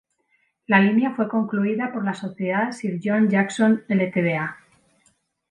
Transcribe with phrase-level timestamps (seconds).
[0.65, 4.57] La línea fue concluida por la "Sociedad Sir John Jackson Ltda.